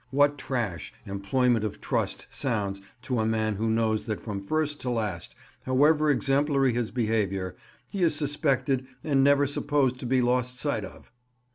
[0.09, 4.89] What trash "employment of trust" sounds to a man who knows that from first to
[4.89, 11.11] last—however exemplary his behaviour—he is suspected, and never supposed to be lost sight of!